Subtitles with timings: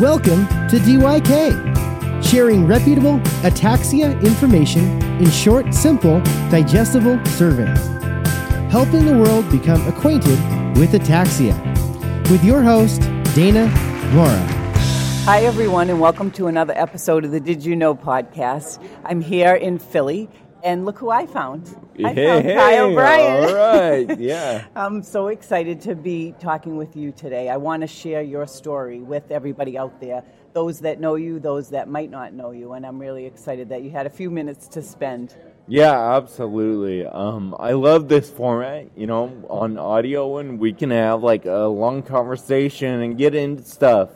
[0.00, 6.18] Welcome to DYK, sharing reputable ataxia information in short, simple,
[6.50, 7.78] digestible surveys,
[8.72, 10.36] helping the world become acquainted
[10.76, 11.54] with ataxia.
[12.28, 13.02] With your host,
[13.36, 13.66] Dana
[14.12, 14.34] Mauro.
[15.26, 18.82] Hi, everyone, and welcome to another episode of the Did You Know podcast.
[19.04, 20.28] I'm here in Philly,
[20.64, 21.76] and look who I found.
[22.02, 23.50] I hey, found hey, Kyle Bryant.
[23.50, 24.64] All right, yeah.
[24.74, 27.50] I'm so excited to be talking with you today.
[27.50, 30.24] I want to share your story with everybody out there,
[30.54, 33.82] those that know you, those that might not know you, and I'm really excited that
[33.82, 35.36] you had a few minutes to spend.
[35.68, 37.06] Yeah, absolutely.
[37.06, 41.66] Um, I love this format, you know, on audio, and we can have like a
[41.66, 44.10] long conversation and get into stuff.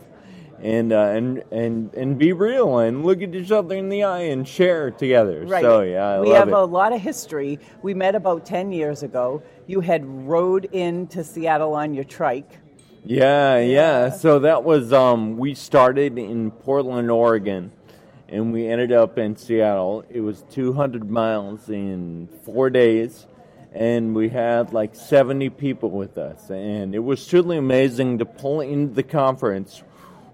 [0.61, 4.23] And, uh, and and and be real and look at each other in the eye
[4.23, 5.45] and share together.
[5.47, 5.63] Right.
[5.63, 6.55] So yeah, I we have it.
[6.55, 7.61] a lot of history.
[7.81, 9.43] We met about 10 years ago.
[9.69, 12.59] You had rode into Seattle on your trike.
[13.05, 14.11] Yeah, yeah.
[14.11, 17.71] So that was um we started in Portland, Oregon,
[18.29, 20.05] and we ended up in Seattle.
[20.11, 23.27] It was 200 miles in 4 days,
[23.73, 28.61] and we had like 70 people with us, and it was truly amazing to pull
[28.61, 29.83] into the conference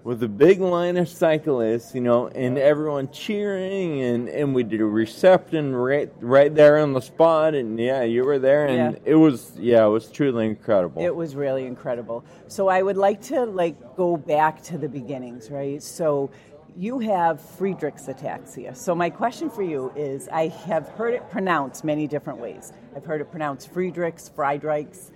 [0.04, 4.82] with a big line of cyclists, you know, and everyone cheering, and, and we did
[4.82, 9.00] a reception right right there on the spot, and yeah, you were there, and Yeah.
[9.06, 11.02] it was yeah, it was truly incredible.
[11.02, 12.22] It was really incredible.
[12.48, 15.82] So I would like to like go back to the beginnings, right?
[15.82, 16.30] So
[16.76, 18.76] you have Friedreich's ataxia.
[18.76, 22.74] So my question for you is I have heard it pronounced many different ways.
[22.94, 25.12] I've heard it pronounced Friedrich's, Friedrichs.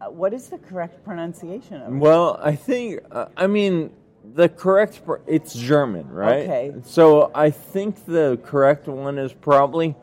[0.00, 1.98] Uh, what is the correct pronunciation of it?
[1.98, 3.90] Well, I think uh, I mean
[4.34, 6.42] the correct pr- it's German, right?
[6.48, 6.74] Okay.
[6.84, 9.94] So I think the correct one is probably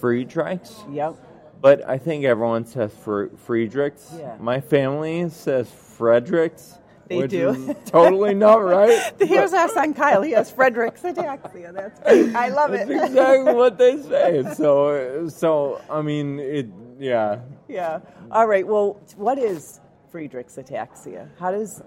[0.00, 1.16] Friedrichs, Yep.
[1.60, 4.14] but I think everyone says Fr- Friedrichs.
[4.18, 4.36] Yeah.
[4.40, 6.74] My family says Fredericks.
[7.08, 7.74] They do.
[7.86, 9.12] totally not right.
[9.18, 10.20] Here's our son Kyle.
[10.20, 11.72] He has Frederick's ataxia.
[11.72, 12.34] That's great.
[12.36, 13.02] I love That's it.
[13.02, 14.44] exactly what they say.
[14.54, 16.66] So, so I mean, it.
[17.00, 17.38] Yeah.
[17.66, 18.00] Yeah.
[18.30, 18.66] All right.
[18.66, 19.80] Well, what is
[20.12, 21.28] Friedreich's ataxia?
[21.38, 21.82] How does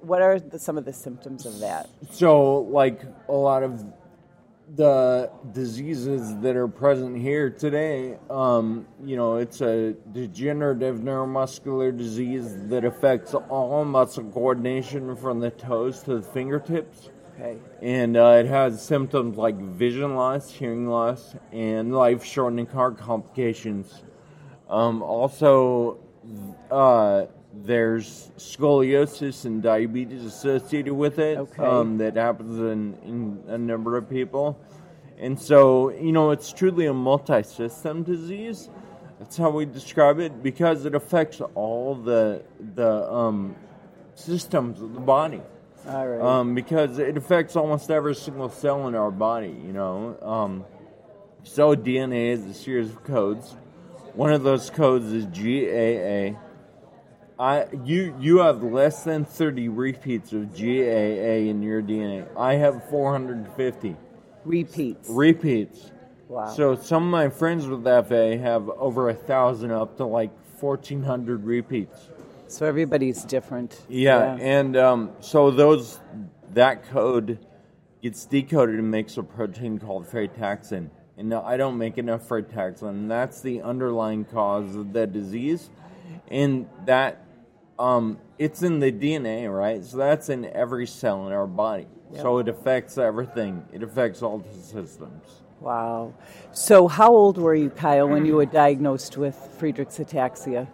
[0.00, 1.88] what are the, some of the symptoms of that?
[2.10, 3.84] So, like a lot of
[4.76, 12.54] the diseases that are present here today, um, you know, it's a degenerative neuromuscular disease
[12.68, 17.10] that affects all muscle coordination from the toes to the fingertips.
[17.34, 17.58] Okay.
[17.82, 24.04] And uh, it has symptoms like vision loss, hearing loss, and life shortening heart complications.
[24.70, 25.98] Um, also,
[26.70, 27.26] uh,
[27.62, 31.62] there's scoliosis and diabetes associated with it Okay.
[31.62, 34.58] um, that happens in, in a number of people.
[35.18, 38.68] And so, you know, it's truly a multi system disease.
[39.20, 42.42] That's how we describe it because it affects all the,
[42.74, 43.54] the um,
[44.16, 45.40] systems of the body
[45.88, 46.20] All right.
[46.20, 49.56] um, because it affects almost every single cell in our body.
[49.64, 50.64] You know, um,
[51.44, 53.54] so DNA is a series of codes.
[54.14, 56.38] One of those codes is GAA.
[57.38, 62.26] I you you have less than thirty repeats of GAA in your DNA.
[62.36, 63.96] I have four hundred and fifty
[64.44, 65.08] Repeats.
[65.08, 65.90] repeats.
[66.28, 66.46] Wow.
[66.52, 71.02] So some of my friends with FA have over a thousand up to like fourteen
[71.02, 72.08] hundred repeats.
[72.46, 73.80] So everybody's different.
[73.88, 75.98] Yeah, and um, so those
[76.52, 77.38] that code
[78.00, 80.90] gets decoded and makes a protein called frataxin.
[81.16, 82.88] And now I don't make enough frataxin.
[82.90, 85.70] And that's the underlying cause of the disease,
[86.28, 87.24] and that
[87.78, 89.84] um, it's in the DNA, right?
[89.84, 91.86] So that's in every cell in our body.
[92.16, 93.64] So it affects everything.
[93.72, 95.42] It affects all the systems.
[95.60, 96.14] Wow.
[96.52, 100.68] So how old were you, Kyle, when you were diagnosed with Friedreich's ataxia?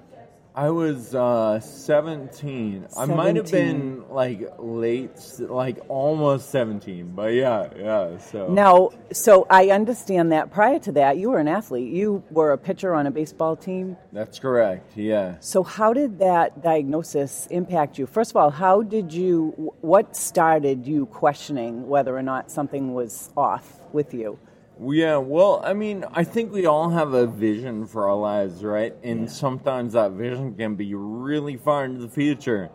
[0.55, 2.89] I was uh, 17.
[2.97, 8.19] I might have been like late, like almost 17, but yeah, yeah.
[8.19, 11.93] So Now, so I understand that prior to that, you were an athlete.
[11.93, 13.97] You were a pitcher on a baseball team.
[14.13, 14.97] that's correct.
[14.97, 15.37] Yeah.
[15.41, 18.07] So, how did that diagnosis impact you?
[18.07, 23.31] First of all, how did you, what started you questioning whether or not something was
[23.37, 24.39] off with you?
[24.83, 28.95] Yeah, well, I mean, I think we all have a vision for our lives, right?
[29.03, 32.71] And sometimes that vision can be really far into the future.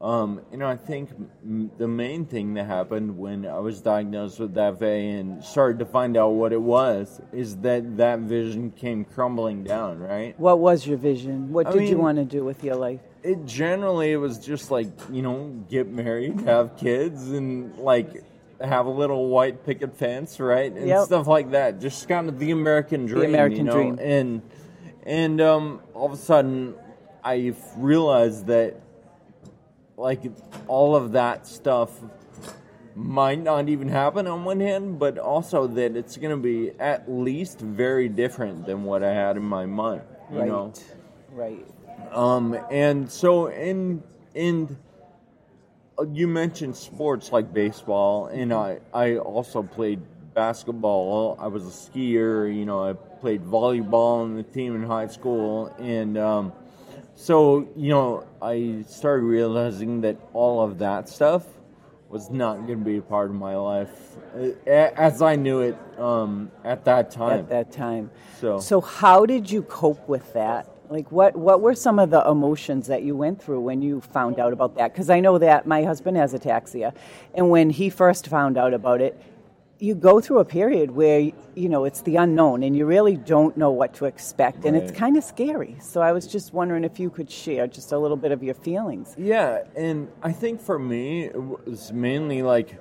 [0.00, 1.10] Um, you know, I think
[1.42, 5.86] m- the main thing that happened when I was diagnosed with FA and started to
[5.86, 10.38] find out what it was is that that vision came crumbling down, right?
[10.38, 11.50] What was your vision?
[11.52, 13.00] What I did you want to do with your life?
[13.22, 18.22] It generally it was just like you know get married, have kids, and like
[18.60, 21.04] have a little white picket fence, right, and Yep.
[21.04, 21.80] stuff like that.
[21.80, 23.72] Just kind of the American dream, American you know?
[23.72, 23.98] dream.
[24.00, 24.42] And
[25.04, 26.74] and um, all of a sudden,
[27.22, 28.74] I realized that
[29.96, 30.20] like
[30.68, 31.90] all of that stuff
[32.94, 37.10] might not even happen on one hand, but also that it's going to be at
[37.10, 40.02] least very different than what I had in my mind.
[40.32, 40.48] You right.
[40.48, 40.72] know,
[41.32, 41.64] Right.
[42.10, 44.02] um, and so in
[44.34, 44.76] in
[46.12, 50.00] you mentioned sports like baseball, and I I also played
[50.34, 51.36] basketball.
[51.40, 52.54] I was a skier.
[52.54, 56.52] You know, I played volleyball on the team in high school, and um,
[57.14, 61.44] so you know I started realizing that all of that stuff
[62.08, 63.90] was not going to be a part of my life
[64.66, 67.40] as I knew it um, at that time.
[67.40, 68.10] At that time.
[68.40, 70.68] So- so how did you cope with that?
[70.90, 74.38] Like, what, what were some of the emotions that you went through when you found
[74.38, 74.92] out about that?
[74.92, 76.94] Because I know that my husband has ataxia,
[77.34, 79.20] and when he first found out about it,
[79.78, 81.20] you go through a period where
[81.54, 84.90] you know it's the unknown and you really don't know what to expect and it's
[84.90, 85.76] kind of scary.
[85.80, 88.54] So i was just wondering if you could share just a little bit of your
[88.54, 89.14] feelings.
[89.18, 91.36] Yeah, and I think for me, it
[91.66, 92.78] was mainly like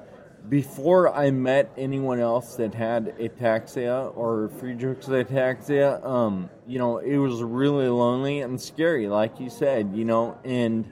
[0.49, 7.17] before I met anyone else that had ataxia or Friedreich's ataxia, um, you know, it
[7.17, 10.85] was really lonely and scary, like you said, you know, and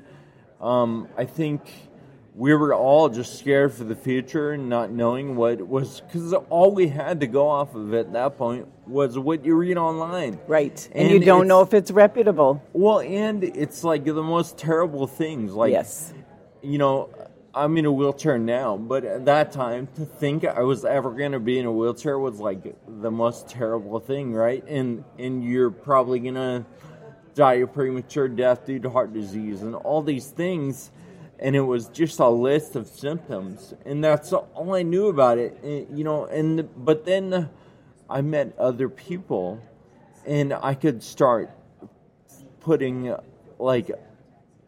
[0.62, 1.62] um, I think
[2.36, 6.72] we were all just scared for the future and not knowing what was because all
[6.72, 10.40] we had to go off of at that point was what you read online.
[10.48, 15.06] right and, you don't know if it's reputable Well, and it's like the most terrible
[15.06, 15.54] things.
[15.54, 16.12] Like, Yes.
[16.64, 17.10] you know,
[17.56, 21.34] I'm in a wheelchair now, but at that time, to think I was ever going
[21.34, 24.64] to be in a wheelchair was like the most terrible thing, right?
[24.68, 26.66] And and you're probably going to
[27.36, 30.90] die a premature death due to heart disease and all these things.
[31.40, 35.60] And it was just a list of symptoms, and that's all I knew about it.
[35.64, 37.50] eh, You know, and but then
[38.10, 39.60] I met other people,
[40.26, 41.52] and I could start
[42.62, 43.16] putting
[43.60, 43.92] like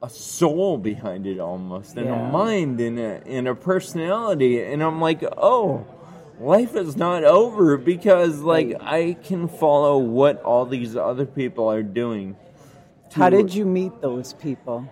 [0.05, 2.27] a soul behind it almost and Yeah.
[2.29, 5.85] a mind and a, and a personality and i'm like oh
[6.39, 11.83] life is not over because like i can follow what all these other people are
[11.83, 12.35] doing
[13.13, 14.89] how did you meet those people?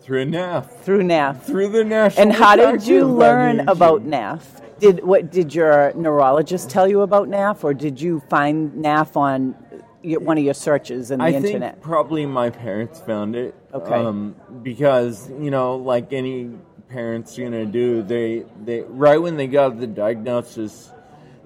[0.00, 3.68] Through NAF, through naf through the national and how did you learn Foundation.
[3.68, 4.42] about naf
[4.80, 9.54] did what did your neurologist tell you about naf or did you find naf on
[10.02, 13.54] your, one of your searches in the I internet think probably my parents found it.
[13.72, 13.94] Okay.
[13.94, 16.50] Um, because you know, like any
[16.88, 20.90] parents gonna do, they they right when they got the diagnosis,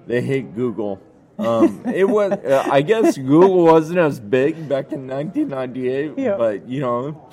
[0.07, 1.01] they hit Google.
[1.39, 6.35] Um, it was, uh, I guess, Google wasn't as big back in 1998, Yeah.
[6.37, 7.29] but you know,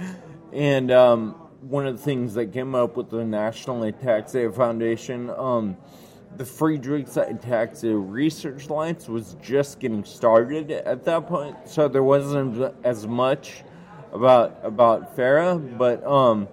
[0.52, 5.31] and um, one of the things that came up with the National Ataxia Foundation.
[6.37, 12.75] The Friedreich's Ataxia Research Alliance was just getting started at that point, so there wasn't
[12.85, 13.62] as much
[14.12, 15.56] about about FARA.
[15.56, 16.49] But um,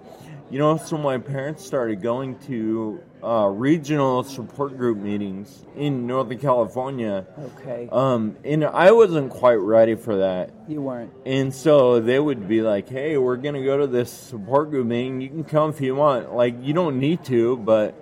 [0.50, 6.38] you know, so my parents started going to uh, regional support group meetings in Northern
[6.38, 7.26] California.
[7.38, 10.50] okay Um, and I wasn't quite ready for that.
[10.68, 14.70] you weren't And so they would be like, "Hey, we're gonna go to this support
[14.70, 15.20] group meeting.
[15.20, 16.34] You can come if you want.
[16.34, 17.94] Like, you don't need to, but."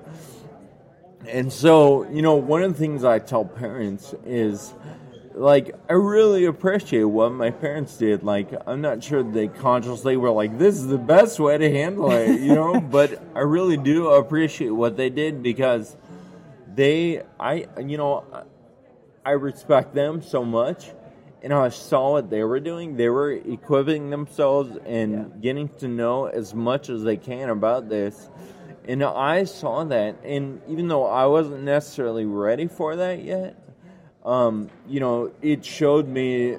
[1.25, 4.73] And so, you know, one of the things I tell parents is,
[5.35, 8.23] like, I really appreciate what my parents did.
[8.23, 12.13] Like, I'm not sure they consciously were like, "This is the best way to handle
[12.13, 12.81] it," you know.
[12.93, 15.97] but I really do appreciate what they did because
[16.75, 18.25] they, I, you know,
[19.25, 20.93] I respect them so much,
[21.43, 22.97] and I saw what they were doing.
[22.97, 25.25] They were equipping themselves and Yeah.
[25.41, 28.31] getting to know as much as they can about this.
[28.89, 33.57] And I saw that, and even though I wasn't necessarily ready for that yet,
[34.25, 36.59] um, you know, it showed me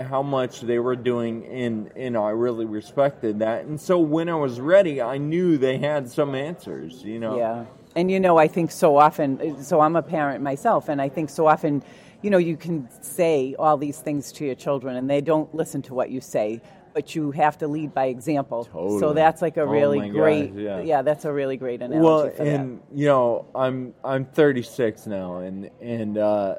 [0.00, 3.64] how much they were doing, and and I really respected that.
[3.64, 7.02] And so when I was ready, I knew they had some answers.
[7.02, 7.64] You know, Yeah.
[7.96, 11.30] And you know, I think so often, so I'm a parent myself, and I think
[11.30, 11.84] so often,
[12.22, 15.82] you know, you can say all these things to your children and they don't listen
[15.82, 16.62] to what you say,
[16.94, 18.68] but you have to lead by example.
[19.00, 21.02] So that's like a Oh really great, yeah.
[21.02, 26.16] that's a really great analogy well, and you know, I'm I'm 36 now, and and
[26.16, 26.54] uh,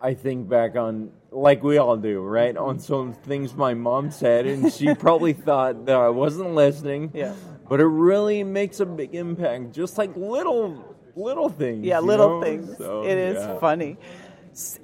[0.00, 2.56] I think back on like we all do, right?
[2.56, 7.10] On some things my mom said, and she probably thought that I wasn't listening.
[7.14, 7.34] Yeah.
[7.68, 11.84] But it really makes a big impact, just like little little things.
[11.84, 12.42] Yeah, little know?
[12.42, 12.78] things.
[12.78, 13.58] So, it is yeah.
[13.58, 13.98] funny.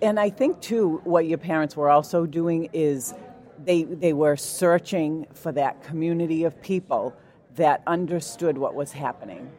[0.02, 3.14] And I think too, what your parents were also doing is
[3.64, 7.14] they they were searching for that community of people
[7.56, 9.50] that understood what was happening.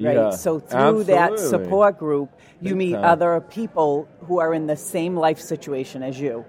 [0.00, 0.14] right?
[0.16, 3.04] Yeah, so through that support group, you Big meet time.
[3.04, 6.44] other people who are in the same life situation as you,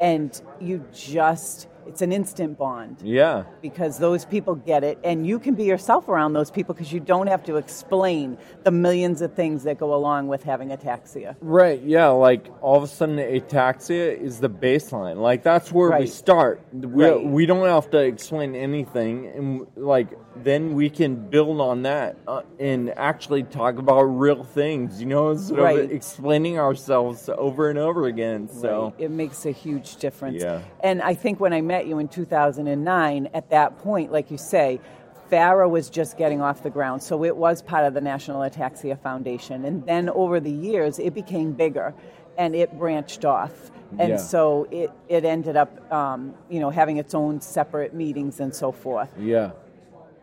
[0.00, 3.42] and you just it's an instant bond Yeah.
[3.60, 7.00] because those people get it and you can be yourself around those people because you
[7.00, 11.80] don't have to explain the millions of things that go along with having ataxia Right,
[11.82, 15.16] yeah, like all of a sudden ataxia is the baseline.
[15.16, 16.60] Like that's where we start.
[16.72, 17.24] We, Right.
[17.24, 22.42] we don't have to explain anything and like then we can build on that uh,
[22.60, 25.80] and actually talk about real things, you know, instead Right.
[25.80, 28.48] of explaining ourselves over and over again.
[28.48, 29.04] So Right.
[29.06, 30.60] it makes a huge difference Yeah.
[30.88, 34.80] and i think when i met you in 2009 at that point like you say
[35.28, 38.98] FARA was just getting off the ground, so it was part of the National Ataxia
[39.00, 39.64] Foundation.
[39.64, 41.94] And then over the years, it became bigger
[42.36, 43.70] and it branched off.
[44.00, 44.16] And Yeah.
[44.16, 48.72] so it, it ended up, um, you know, having its own separate meetings and so
[48.72, 49.08] forth.
[49.16, 49.52] yeah.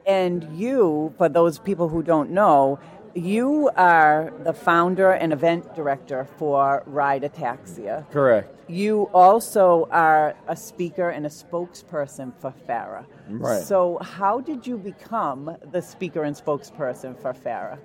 [0.06, 2.80] And you, for those people who don't know,
[3.18, 8.10] you are the founder and event director for Ride Ataxia.
[8.12, 8.54] Correct.
[8.70, 13.06] You also are a speaker and a spokesperson for FARA.
[13.30, 13.64] Right.
[13.64, 17.80] So, how did you become the speaker and spokesperson for FARA?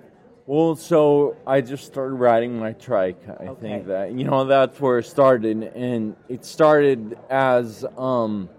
[0.45, 3.17] Well, so I just started riding my trike.
[3.27, 3.61] I Okay.
[3.61, 8.49] think that you know that's where it started, and it started as um,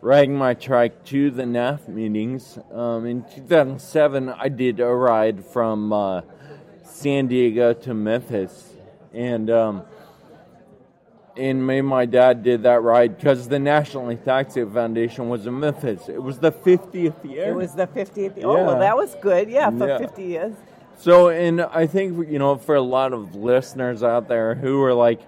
[0.00, 2.58] riding my trike to the NAF meetings.
[2.72, 6.22] Um, in 2007, I did a ride from uh,
[6.84, 8.72] San Diego to Memphis,
[9.12, 9.82] and um,
[11.36, 15.58] and me and my dad did that ride because the National Ataxia Foundation was in
[15.58, 16.08] Memphis.
[16.08, 17.50] It was the 50th year.
[17.52, 18.42] It was the 50th.
[18.42, 19.48] Oh, well, that was good.
[19.48, 19.98] Yeah, for Yeah.
[19.98, 20.54] 50 years.
[20.98, 24.92] So, and I think, you know, for a lot of listeners out there who are
[24.92, 25.20] like,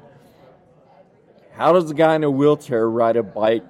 [1.52, 3.64] how does a guy in a wheelchair ride a bike?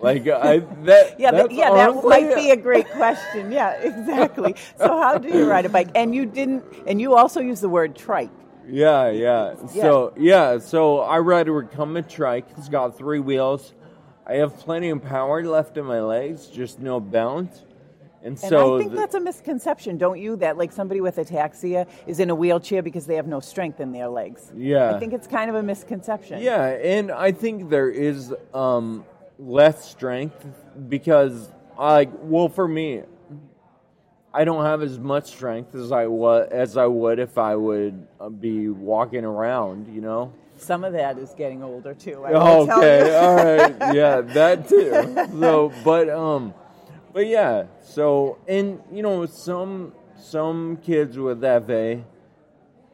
[0.00, 3.50] Like, I, that, Yeah, that, yeah, that might be a great question.
[3.50, 4.54] Yeah, exactly.
[4.78, 5.88] so, how do you ride a bike?
[5.94, 8.30] And you didn't, and you also use the word trike.
[8.68, 9.54] Yeah, yeah.
[9.68, 12.46] So, yeah, so I ride a recumbent trike.
[12.56, 13.74] It's got three wheels.
[14.26, 17.62] I have plenty of power left in my legs, just no balance.
[18.22, 20.34] And, And so, I think the- that's a misconception, don't you?
[20.36, 23.92] That like somebody with ataxia is in a wheelchair because they have no strength in
[23.92, 24.50] their legs.
[24.56, 24.92] Yeah.
[24.92, 26.42] I think it's kind of a misconception.
[26.42, 29.04] Yeah, and I think there is um,
[29.38, 30.46] less strength
[30.88, 33.02] because, like, well, for me,
[34.32, 38.06] I don't have as much strength as I was as I would if I would
[38.20, 39.88] uh, be walking around.
[39.88, 40.32] You know.
[40.58, 42.24] Some of that is getting older too.
[42.24, 45.14] I will tell Okay, all right, yeah, that too.
[45.40, 46.52] So, but um,
[47.14, 52.04] but yeah, so and you know some some kids with FA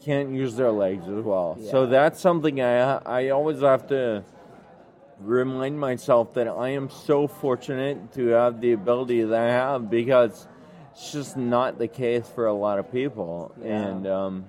[0.04, 1.58] can't use their legs as well.
[1.70, 4.24] So that's something I I always have to
[5.18, 10.46] remind myself that I am so fortunate to have the ability that I have because
[10.92, 13.54] it's just not the case for a lot of people.
[13.62, 13.68] Yeah.
[13.68, 14.44] And um,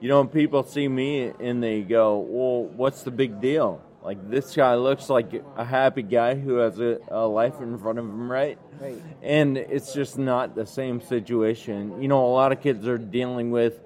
[0.00, 4.54] you know, people see me and they go, "Well, what's the big deal?" Like this
[4.54, 8.30] guy looks like a happy guy who has a, a life in front of him,
[8.30, 8.58] right?
[8.80, 9.00] Right.
[9.22, 12.02] And it's just not the same situation.
[12.02, 13.78] You know, a lot of kids are dealing with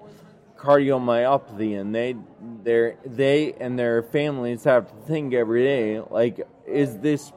[0.57, 2.15] cardiomyopathy, and they,
[2.67, 7.31] they, they and their families have to think every day, like, is this,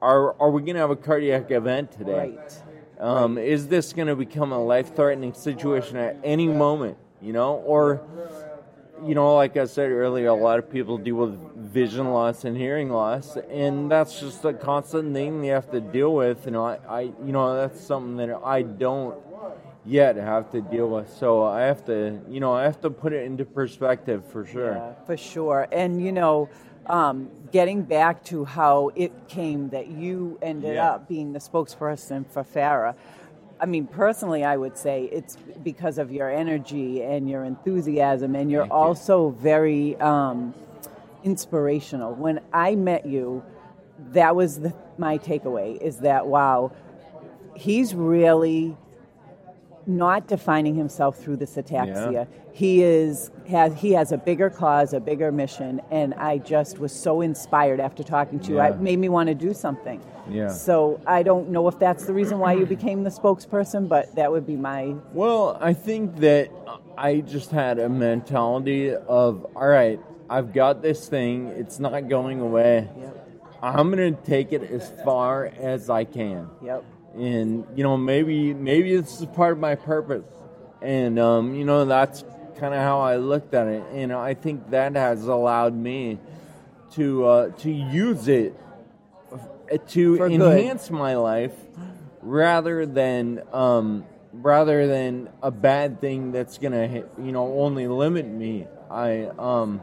[0.00, 2.36] are, are we going to have a cardiac event today?
[2.38, 2.62] Right.
[3.00, 6.96] Um, Is this going to become a life threatening situation at any moment?
[7.20, 8.00] You know, or
[9.04, 12.56] you know, like I said earlier, a lot of people deal with vision loss and
[12.56, 16.46] hearing loss, and that's just a constant thing they have to deal with.
[16.46, 19.16] And I, I, you know, that's something that I don't
[19.86, 21.12] yet have to deal with.
[21.12, 24.74] So I have to, you know, I have to put it into perspective for sure.
[24.74, 25.68] Yeah, for sure.
[25.70, 26.48] And you know,
[26.86, 30.90] um, getting back to how it came that you ended Yeah.
[30.90, 32.94] up being the spokesperson for FARA.
[33.58, 38.50] I mean, personally, I would say it's because of your energy and your enthusiasm, and
[38.50, 38.76] you're Thank you.
[38.76, 40.52] also very um,
[41.24, 42.14] inspirational.
[42.14, 43.42] When I met you,
[44.12, 46.70] that was the, my takeaway: is that wow,
[47.54, 48.76] he's really
[49.86, 52.12] not defining himself through this ataxia.
[52.12, 52.24] Yeah.
[52.52, 56.92] He is has he has a bigger cause, a bigger mission, and I just was
[56.92, 58.56] so inspired after talking to you.
[58.56, 58.70] Yeah.
[58.70, 60.02] It made me want to do something.
[60.28, 60.48] Yeah.
[60.48, 64.30] So I don't know if that's the reason why you became the spokesperson, but that
[64.32, 66.50] would be my Well, I think that
[66.98, 72.40] I just had a mentality of, all right, I've got this thing, it's not going
[72.40, 72.88] away.
[72.98, 73.22] Yep.
[73.62, 76.48] I'm going to take it as far as I can.
[76.62, 76.84] yep.
[77.16, 80.24] And you know maybe maybe this is part of my purpose.
[80.82, 82.24] And um, you know that's
[82.58, 83.82] kind of how I looked at it.
[83.92, 86.18] And I think that has allowed me
[86.92, 88.54] to uh, to use it
[89.32, 90.40] uh, to For good.
[90.40, 91.52] enhance my life
[92.22, 98.66] rather than um, rather than a bad thing that's gonna you know only limit me.
[98.90, 99.80] I um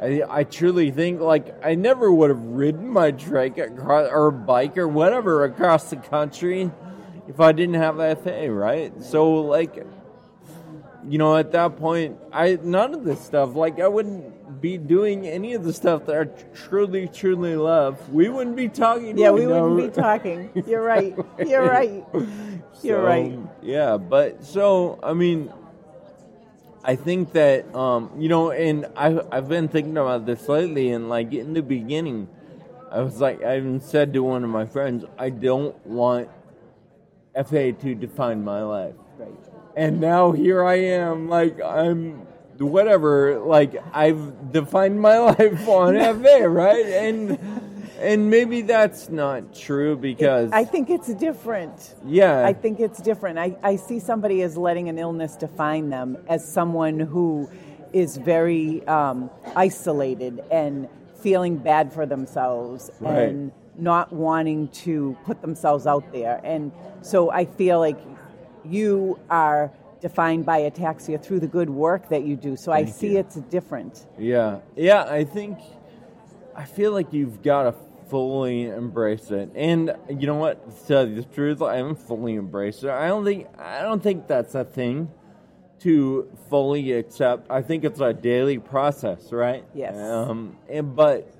[0.00, 4.78] I, I truly think like I never would have ridden my trike across, or bike
[4.78, 6.70] or whatever across the country
[7.28, 8.92] if I didn't have FA, right?
[9.02, 9.84] So like,
[11.06, 15.26] you know, at that point, I none of this stuff like I wouldn't be doing
[15.26, 16.24] any of the stuff that I
[16.54, 18.12] truly, truly love.
[18.12, 19.16] We wouldn't be talking.
[19.16, 20.50] Yeah, we wouldn't be talking.
[20.66, 21.16] You're right.
[21.46, 22.04] You're right.
[22.82, 23.38] You're So, right.
[23.62, 25.52] Yeah, but so I mean,
[26.82, 31.08] I think that um, you know, and I I've been thinking about this lately, and
[31.08, 32.28] like in the beginning,
[32.90, 36.28] I was like, I even said to one of my friends, I don't want
[37.34, 39.28] FA to define my life, Right.
[39.76, 42.26] and now here I am, like I'm
[42.58, 47.38] whatever, like I've defined my life on FA, right, and.
[48.00, 51.94] And maybe that's not true because I think it's different.
[52.06, 53.38] yeah, I think it's different.
[53.38, 57.50] I, I see somebody as letting an illness define them as someone who
[57.92, 60.88] is very um, isolated and
[61.22, 63.28] feeling bad for themselves Right.
[63.28, 66.40] and not wanting to put themselves out there.
[66.44, 67.98] And so I feel like
[68.64, 72.56] you are defined by ataxia through the good work that you do.
[72.56, 73.18] So I see you.
[73.18, 74.06] it's different.
[74.18, 75.02] Yeah, yeah.
[75.04, 75.58] I think
[76.56, 77.74] I feel like you've got to
[78.10, 80.68] fully embrace it, and you know what?
[80.68, 82.90] To tell you the truth, I haven't fully embraced it.
[82.90, 85.10] I don't think I don't think that's a thing
[85.80, 87.50] to fully accept.
[87.50, 89.64] I think it's a daily process, right?
[89.74, 89.96] Yes.
[89.96, 91.32] Um, and, but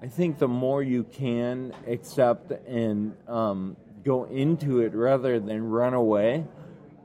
[0.00, 5.94] I think the more you can accept and um, go into it rather than run
[5.94, 6.44] away,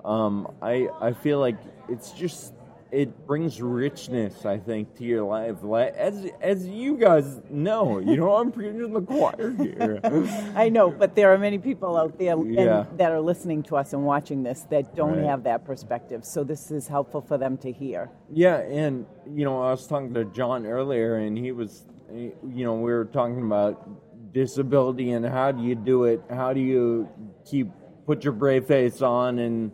[0.06, 1.58] um, I I feel like
[1.90, 2.54] it's just
[2.94, 4.46] it brings richness.
[4.46, 5.58] I think to your life,
[5.98, 10.00] as as you guys know, you know I'm preaching the choir here.
[10.56, 13.94] I know, but there are many people out there and- that are listening to us
[13.94, 15.26] and watching this that don't Right.
[15.26, 16.24] have that perspective.
[16.24, 18.10] So this is helpful for them to hear.
[18.32, 22.64] Yeah, and you know, I was talking to John earlier, and he was, eh, you
[22.66, 23.90] know, we were talking about
[24.34, 26.22] disability and how do you do it?
[26.30, 27.08] How do you
[27.46, 27.70] keep
[28.06, 29.40] put your brave face on?
[29.40, 29.72] And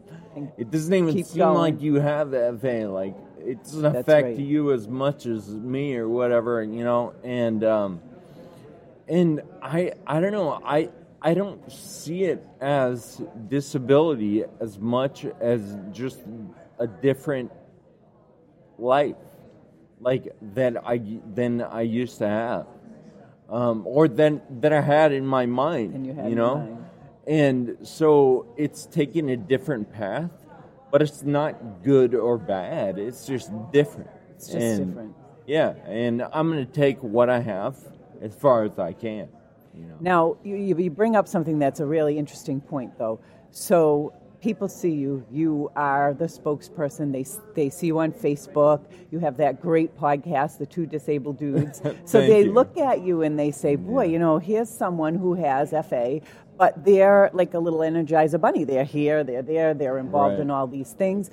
[0.58, 1.58] it doesn't even seem going.
[1.58, 2.88] like you have that FA.
[2.88, 4.38] Like it doesn't That's affect right.
[4.38, 7.14] you as much as me or whatever, you know.
[7.24, 8.02] And um,
[9.08, 10.90] and I I don't know I.
[11.22, 16.18] I don't see it as disability as much as just
[16.80, 17.52] a different
[18.78, 19.18] life
[20.00, 21.02] like that I
[21.34, 22.68] than I used to have,
[23.50, 26.06] um, or than that I had in my mind.
[26.06, 26.79] You you know.
[27.30, 30.32] And so it's taking a different path,
[30.92, 32.98] but it's not good or bad.
[32.98, 34.10] It's just different.
[34.32, 35.16] It's just And, different.
[35.46, 37.78] Yeah, and I'm going to take what I have
[38.20, 39.30] as far as I can.
[39.76, 39.96] You know.
[40.00, 43.20] Now, you, you bring up something that's a really interesting point, though.
[43.52, 45.26] So people see you.
[45.32, 47.12] You are the spokesperson.
[47.12, 48.86] They they see you on Facebook.
[49.12, 51.82] You have that great podcast, The Two Disabled Dudes.
[52.06, 52.54] so they you.
[52.54, 56.22] look at you and they say, "Boy, you know, here's someone who has FA."
[56.60, 58.66] But they're like a little Energizer bunny.
[58.66, 60.42] They're here, they're there, they're involved Right.
[60.42, 61.32] in all these things.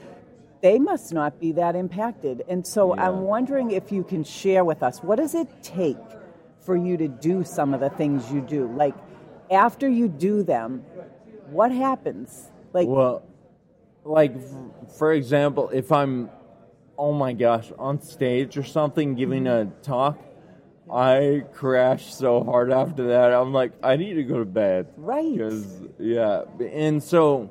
[0.62, 2.45] They must not be that impacted.
[2.49, 3.09] And so Yeah.
[3.09, 5.99] I'm wondering if you can share with us what does it take
[6.61, 8.69] for you to do some of the things you do?
[8.77, 8.95] Like
[9.51, 10.85] after you do them,
[11.51, 12.51] what happens?
[12.73, 13.23] Like Well,
[14.05, 14.35] like
[14.97, 16.31] for example, if I'm,
[16.97, 19.71] oh my gosh, on stage or something giving mm-hmm.
[19.71, 20.19] a talk,
[20.92, 23.33] I crash so hard after that.
[23.33, 24.87] I'm like, I need to go to bed.
[24.96, 25.38] Right.
[25.99, 27.51] Yeah, and so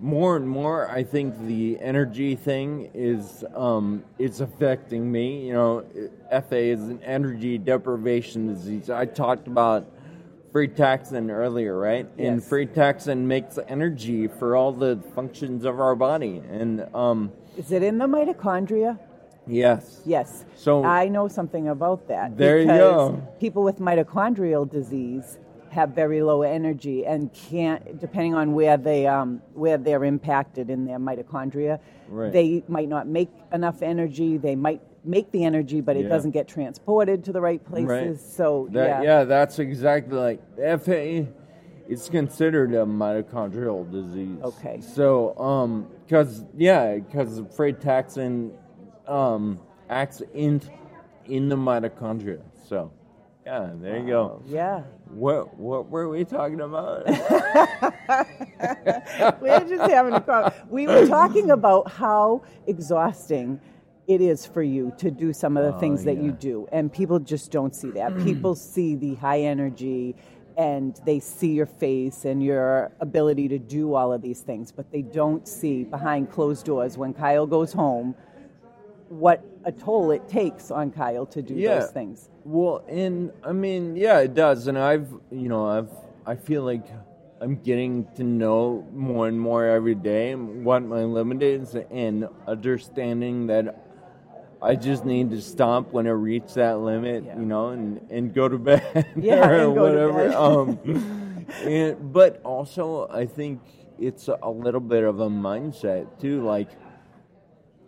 [0.00, 5.46] more and more, I think the energy thing is um, is affecting me.
[5.46, 5.84] You know,
[6.30, 8.88] FA is an energy deprivation disease.
[8.88, 9.86] I talked about
[10.52, 12.08] frataxin earlier, right?
[12.16, 12.26] Yes.
[12.26, 17.82] And frataxin makes energy for all the functions of our body, and um, is it
[17.82, 18.98] in the mitochondria?
[19.50, 20.44] Yes, Yes.
[20.54, 22.36] So- I know something about that.
[22.36, 23.22] There you because go.
[23.40, 25.38] People with mitochondrial disease
[25.70, 30.84] have very low energy and can't, depending on where they um, where they're impacted in
[30.84, 32.32] their mitochondria, Right.
[32.32, 34.36] they might not make enough energy.
[34.36, 36.08] They might make the energy, but it Yeah.
[36.08, 37.88] doesn't get transported to the right places.
[37.88, 38.18] Right.
[38.20, 39.02] So That, yeah.
[39.20, 39.24] yeah.
[39.24, 41.26] that's exactly like FA.
[41.88, 44.38] It's considered a mitochondrial disease.
[44.42, 44.80] Okay.
[44.80, 48.50] So, um, because yeah, because frataxin
[49.10, 50.62] um acts in
[51.26, 52.40] in the mitochondria.
[52.68, 52.92] So,
[53.46, 54.42] yeah, there you go.
[54.46, 54.82] Yeah.
[55.10, 57.06] What what were we talking about?
[59.40, 60.52] We're just having a call.
[60.68, 63.60] We were talking about how exhausting
[64.08, 66.92] it is for you to do some of the things that you Oh, do, and
[66.92, 68.16] people just don't see that.
[68.24, 70.16] people see the high energy
[70.56, 74.90] and they see your face and your ability to do all of these things, but
[74.92, 78.14] they don't see behind closed doors when Kyle goes home
[79.10, 81.80] what a toll it takes on Kyle to do Yeah.
[81.80, 82.30] those things.
[82.44, 85.90] Well, and I mean, yeah, it does, and I've, you know, I've,
[86.24, 86.86] I feel like
[87.40, 93.48] I'm getting to know more and more every day what my limit is, and understanding
[93.48, 93.84] that
[94.62, 97.38] I just need to stop when I reach that limit, Yeah.
[97.38, 100.28] you know, and and go to bed Yeah, or and go to whatever.
[100.28, 100.34] bed.
[100.34, 103.60] um, and but also, I think
[103.98, 106.68] it's a little bit of a mindset too, like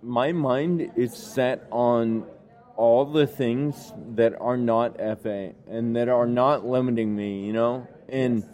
[0.03, 2.25] my mind is set on
[2.77, 7.87] all the things that are not FA and that are not limiting me, you know?
[8.09, 8.45] And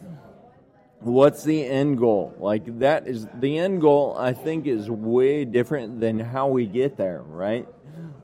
[1.01, 2.35] what's the end goal?
[2.39, 6.97] Like that is the end goal I think is way different than how we get
[6.97, 7.67] there, right?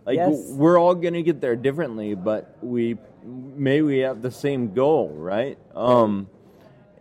[0.05, 0.51] Like Yes.
[0.51, 5.09] we're all going to get there differently, but we may we have the same goal,
[5.09, 5.59] right?
[5.75, 6.29] Um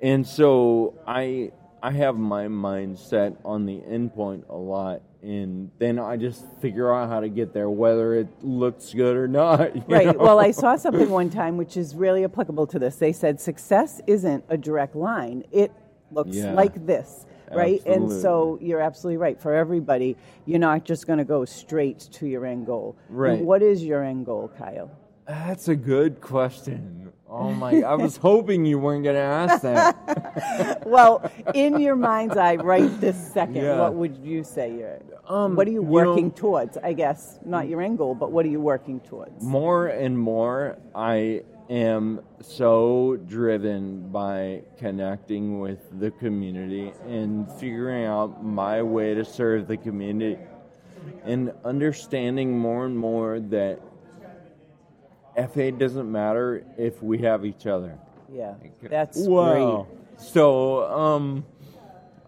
[0.01, 5.71] and so I I have my mind set on the end point a lot and
[5.79, 9.71] then I just figure out how to get there whether it looks good or not.
[9.89, 10.07] Right.
[10.07, 10.13] know?
[10.23, 12.97] Well, I saw something one time which is really applicable to this.
[12.97, 15.45] They said success isn't a direct line.
[15.51, 15.71] It
[16.11, 16.53] looks Yeah.
[16.53, 17.25] like this.
[17.51, 17.85] Right?
[17.85, 19.39] And so you're absolutely right.
[19.39, 22.95] For everybody, you're not just going to go straight to your end goal.
[23.09, 23.41] And Right.
[23.41, 24.89] what is your end goal, Kyle?
[25.27, 27.11] That's a good question.
[27.29, 27.81] Oh my!
[27.81, 30.83] I was hoping you weren't going to ask that.
[30.85, 33.79] Well, in your mind's eye, right this second, Yeah.
[33.79, 34.99] what would you say you're?
[35.27, 36.77] Um, what are you you working know- towards?
[36.77, 39.43] I guess not your end goal, but what are you working towards?
[39.43, 48.43] more and more, I am so driven by connecting with the community and figuring out
[48.45, 50.37] my way to serve the community,
[51.23, 53.79] and understanding more and more that
[55.35, 57.97] FA doesn't matter if we have each other.
[58.31, 59.87] Yeah, that's Wow.
[60.17, 61.45] So, um,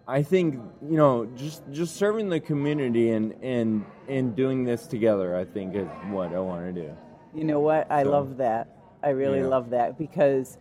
[0.08, 0.56] I think
[0.88, 5.76] you know, just just serving the community and and and doing this together, I think
[5.76, 6.91] is what I want to do.
[7.34, 7.91] You know what?
[7.91, 8.68] I So- love that.
[9.02, 9.48] I really Yeah.
[9.48, 10.58] love that because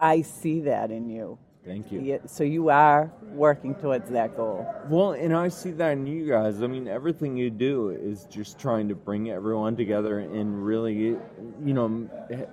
[0.00, 1.38] I see that in you.
[1.68, 2.00] Thank you.
[2.00, 4.66] Yeah, so you are working towards that goal.
[4.88, 6.62] Well, and I see that in you guys.
[6.62, 11.18] I mean, everything you do is just trying to bring everyone together and really, you
[11.60, 12.46] know, eh,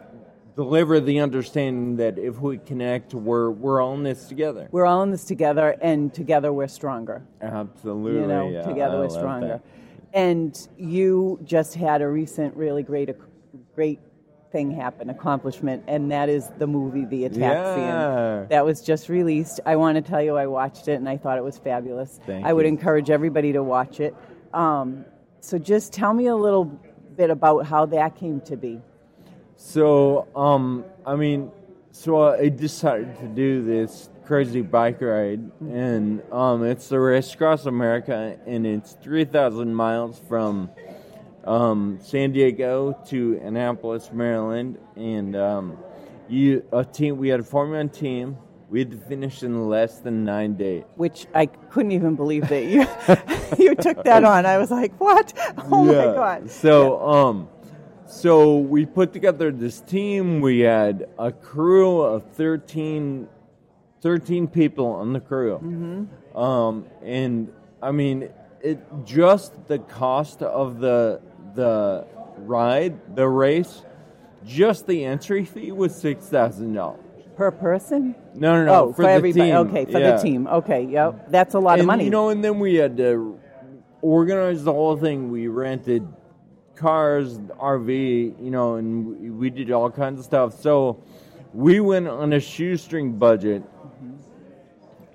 [0.57, 4.67] deliver the understanding that if we connect, we're we're all in this together.
[4.71, 7.25] We're all in this together, and together we're stronger.
[7.41, 8.21] Absolutely.
[8.21, 9.47] you know, yeah, together I we're stronger.
[9.47, 9.63] that.
[10.13, 13.09] And you just had a recent, really great,
[13.75, 13.99] great
[14.55, 18.45] thing happen, accomplishment, and that is the movie The Ataxian Yeah.
[18.47, 19.59] That was just released.
[19.65, 22.21] I want to tell you, I watched it and I thought it was fabulous.
[22.25, 24.15] Thank I would encourage everybody to watch it.
[24.53, 25.03] Um,
[25.41, 26.63] so just tell me a little
[27.17, 28.79] bit about how that came to be.
[29.57, 31.51] So, um, I mean,
[31.91, 37.65] so I decided to do this crazy bike ride, and um, it's the Race Across
[37.65, 40.69] America, and it's 3,000 miles from
[41.45, 45.77] um, San Diego to Annapolis, Maryland, and um,
[46.27, 47.17] you a team.
[47.17, 48.37] We had a four-man team.
[48.69, 50.83] We had to finish in less than nine days.
[50.95, 52.87] Which I couldn't even believe that you
[53.63, 54.45] you took that on.
[54.45, 55.33] I was like, "What?
[55.71, 57.49] Oh my god!" So, um,
[58.07, 60.41] so we put together this team.
[60.41, 63.27] We had a crew of 13,
[64.01, 65.55] 13 people on the crew.
[65.55, 66.37] Mm-hmm.
[66.37, 68.29] Um, and I mean,
[68.61, 71.21] it just the cost of the
[71.55, 72.05] the
[72.37, 73.81] ride, the race,
[74.45, 77.01] just the entry fee was six thousand dollars.
[77.35, 78.15] Per person?
[78.33, 79.49] No, no, no, oh, for, for, the everybody.
[79.51, 79.55] team.
[79.67, 80.11] Okay, for Yeah.
[80.15, 80.47] the team.
[80.47, 81.29] Okay, yep.
[81.29, 82.05] That's a lot of money.
[82.05, 83.39] You know, and then we had to
[84.01, 85.31] organize the whole thing.
[85.31, 86.07] We rented
[86.75, 90.59] cars, RV, you know, and we, we did all kinds of stuff.
[90.61, 91.03] So
[91.53, 93.63] we went on a shoestring budget,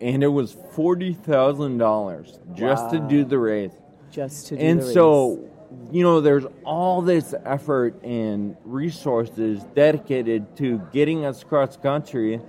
[0.01, 3.73] and it was forty thousand dollars just to do the race.
[4.11, 4.95] just to do And the race.
[4.95, 5.50] so,
[5.93, 12.41] you know, there's all this effort and resources dedicated to getting us cross country,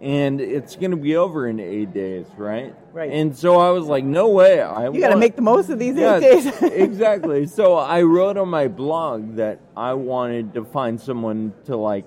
[0.00, 2.74] and it's going to be over in eight days, right?
[2.92, 3.10] Right.
[3.10, 4.60] And so I was like, no way.
[4.60, 6.46] I you got to make the most of these yeah, eight days.
[6.62, 7.46] exactly.
[7.46, 12.06] So I wrote on my blog that I wanted to find someone to like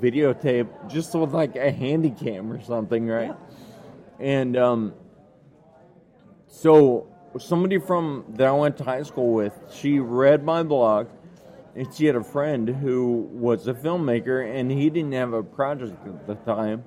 [0.00, 3.28] videotape just with like a handy cam or something, right?
[3.28, 3.36] Yeah.
[4.18, 4.94] And um,
[6.48, 11.08] so somebody from that I went to high school with, she read my blog,
[11.74, 16.06] and she had a friend who was a filmmaker, and he didn't have a project
[16.06, 16.84] at the time.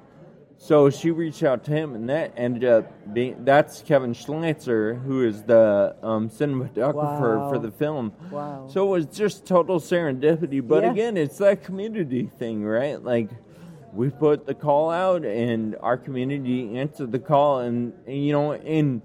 [0.57, 5.23] So she reached out to him, and that ended up being that's Kevin Schleitzer, who
[5.23, 7.49] is the um, cinematographer Wow.
[7.49, 8.11] for the film.
[8.29, 8.67] Wow.
[8.67, 10.65] So it was just total serendipity.
[10.67, 10.91] But Yeah.
[10.91, 13.01] again, it's that community thing, right?
[13.01, 13.29] Like
[13.93, 18.51] we put the call out, and our community answered the call, and, and you know,
[18.51, 19.01] and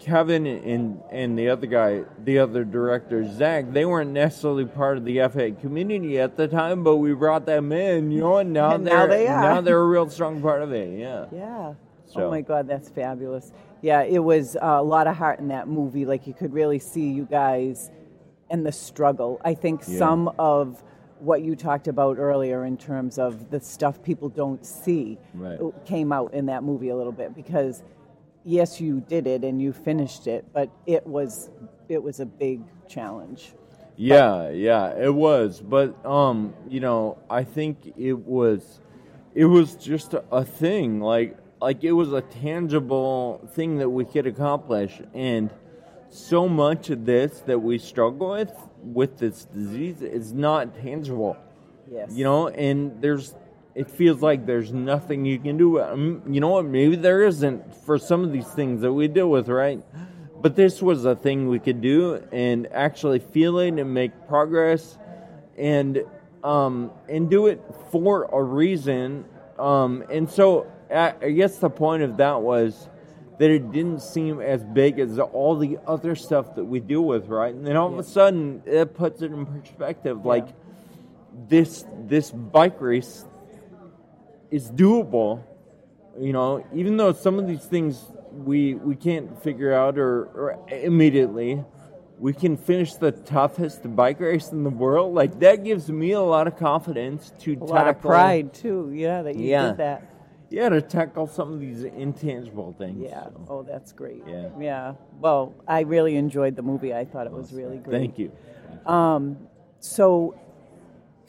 [0.00, 5.04] Kevin and and the other guy, the other director, Zach, they weren't necessarily part of
[5.04, 8.74] the FA community at the time, but we brought them in, you know, and now
[8.74, 9.40] And they're now they are.
[9.42, 10.98] now they're a real strong part of it.
[10.98, 11.26] Yeah.
[11.32, 11.74] Yeah.
[12.06, 13.52] So- Oh my God, that's fabulous.
[13.82, 16.04] Yeah, it was uh, a lot of heart in that movie.
[16.06, 17.90] Like you could really see you guys
[18.50, 19.40] and the struggle.
[19.44, 19.98] I think Yeah.
[19.98, 20.82] some of
[21.20, 25.58] what you talked about earlier in terms of the stuff people don't see Right.
[25.84, 27.82] came out in that movie a little bit because
[28.50, 31.50] yes, you did it and you finished it, but it was
[31.88, 33.52] it was a big challenge.
[33.96, 35.60] Yeah, yeah, it was.
[35.60, 38.80] But um, you know, I think it was
[39.34, 44.04] it was just a, a thing like like it was a tangible thing that we
[44.04, 45.50] could accomplish and
[46.08, 51.36] so much of this that we struggle with with this disease is not tangible.
[51.90, 52.12] Yes.
[52.12, 53.34] You know, and there's
[53.74, 55.80] it feels like there's nothing you can do.
[55.80, 56.64] Um, you know what?
[56.64, 59.82] Maybe there isn't for some of these things that we deal with, right?
[60.40, 64.98] But this was a thing we could do and actually feel it and make progress
[65.58, 66.02] and
[66.42, 69.26] um, and do it for a reason.
[69.58, 72.88] Um, and so I, I guess the point of that was
[73.38, 77.28] that it didn't seem as big as all the other stuff that we deal with,
[77.28, 77.54] right?
[77.54, 80.24] And then all of a sudden, it puts it in perspective.
[80.24, 80.48] Like
[81.48, 83.24] this this bike race
[84.50, 85.42] is doable.
[86.18, 90.58] You know, even though some of these things we we can't figure out or, or
[90.70, 91.64] immediately,
[92.18, 95.14] we can finish the toughest bike race in the world.
[95.14, 98.90] Like that gives me a lot of confidence to a tackle lot of pride too.
[98.94, 99.68] Yeah, that you Yeah.
[99.68, 100.06] did that.
[100.50, 103.00] Yeah, to tackle some of these intangible things.
[103.00, 103.22] Yeah.
[103.26, 103.46] so.
[103.48, 104.24] Oh, that's great.
[104.26, 104.48] Yeah.
[104.58, 104.94] Yeah.
[105.20, 106.92] Well, I really enjoyed the movie.
[106.92, 107.98] I thought it was really great.
[108.00, 108.32] Thank you.
[108.84, 109.38] Um,
[109.78, 110.34] so,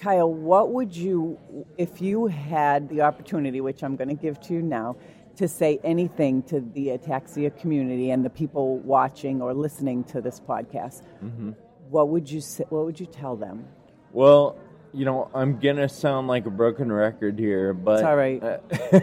[0.02, 1.38] Kyle, what would you,
[1.78, 4.96] if you had the opportunity, which I'm going to give to you now,
[5.36, 10.40] to say anything to the ataxia community and the people watching or listening to this
[10.40, 11.52] podcast, Mm-hmm.
[11.92, 13.66] what would you say, what would you tell them?
[14.12, 14.58] Well,
[14.94, 18.44] you know, I'm gonna sound like a broken record here, but It's all right.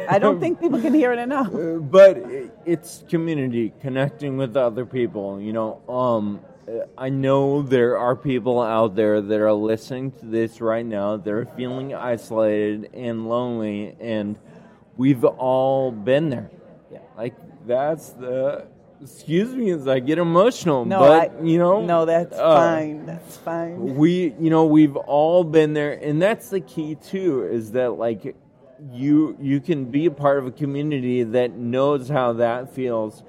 [0.09, 1.55] I don't think people can hear it enough.
[1.55, 2.19] Uh, but
[2.67, 6.49] it's community connecting with other people you know um uh,
[6.97, 11.47] i know there are people out there that are listening to this right now they're
[11.57, 14.37] feeling isolated and lonely and
[14.97, 16.51] we've all been there
[16.93, 16.99] Yeah.
[17.17, 17.35] like
[17.67, 18.67] that's the
[19.01, 23.07] excuse me as i get emotional No, but I, you know no, that's uh, fine.
[23.07, 23.95] That's fine.
[23.97, 28.35] we you know we've all been there and that's the key too is that like
[28.93, 33.23] you you can be a part of a community that knows how that feels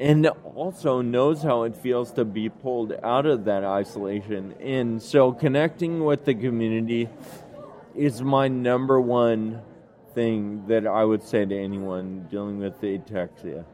[0.00, 5.30] and also knows how it feels to be pulled out of that isolation and so
[5.30, 7.08] connecting with the community
[7.94, 9.62] is my number one
[10.14, 13.64] thing that I would say to anyone dealing with ataxia.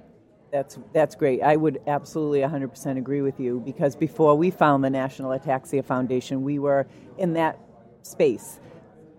[0.52, 1.42] That's that's great.
[1.42, 6.42] I would absolutely 100% agree with you because before we found the National Ataxia Foundation,
[6.42, 6.86] we were
[7.18, 7.58] in that
[8.02, 8.60] space,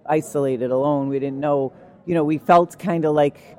[0.06, 1.10] isolated, alone.
[1.10, 1.74] We didn't know,
[2.06, 3.58] you know, we felt kind of like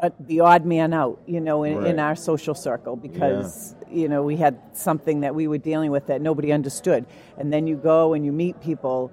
[0.00, 4.22] uh, the odd man out, you know, in, in our social circle because you know
[4.22, 8.14] we had something that we were dealing with that nobody understood, and then you go
[8.14, 9.12] and you meet people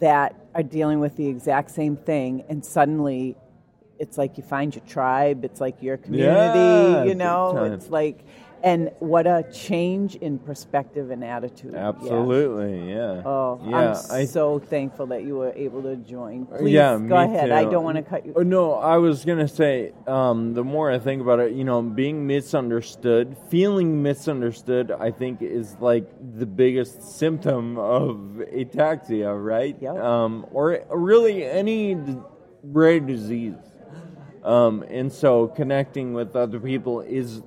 [0.00, 3.36] that are dealing with the exact same thing, and suddenly
[3.98, 5.44] it's like you find your tribe.
[5.44, 6.58] It's like your community.
[6.58, 8.24] Yeah, you know, it's like,
[8.62, 11.74] and what a change in perspective and attitude.
[11.74, 13.22] Absolutely, yeah.
[13.24, 14.00] Oh, yeah.
[14.10, 16.46] I'm so thankful that you were able to join.
[16.46, 17.50] Please yeah, go ahead.
[17.50, 18.34] I don't want to cut you.
[18.36, 19.92] Oh, no, I was gonna say.
[20.06, 25.42] Um, the more I think about it, you know, being misunderstood, feeling misunderstood, I think
[25.42, 29.76] is like the biggest symptom of ataxia, right?
[29.80, 29.96] Yep.
[29.96, 31.96] Um, or really any
[32.62, 33.54] rare disease.
[34.44, 37.42] Um, and so connecting with other people is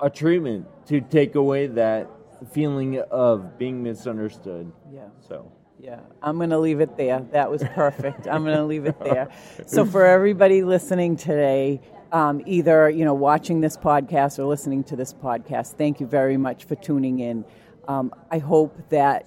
[0.00, 2.08] a treatment to take away that
[2.52, 4.70] feeling of being misunderstood.
[4.92, 5.08] Yeah.
[5.28, 5.52] So.
[5.82, 7.26] Yeah, I'm going to leave it there.
[7.32, 8.28] That was perfect.
[8.28, 9.30] I'm going to leave it there.
[9.66, 11.80] So, for everybody listening today,
[12.12, 16.36] um, either you know watching this podcast or listening to this podcast, thank you very
[16.36, 17.46] much for tuning in.
[17.88, 19.26] Um, I hope that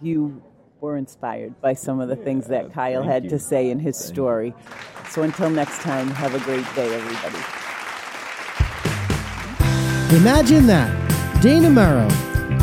[0.00, 0.42] you
[0.80, 3.30] were inspired by some of the things that Kyle had you.
[3.30, 4.54] to say in his story.
[5.10, 7.71] So, until next time, have a great day, everybody.
[10.12, 11.42] Imagine that.
[11.42, 12.06] Dana Mauro,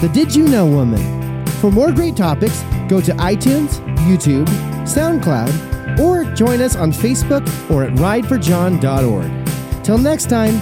[0.01, 1.45] the Did You Know Woman.
[1.59, 4.47] For more great topics, go to iTunes, YouTube,
[4.85, 9.83] SoundCloud, or join us on Facebook or at rideforjohn.org.
[9.83, 10.59] Till next time,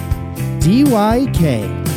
[0.60, 1.87] DYK.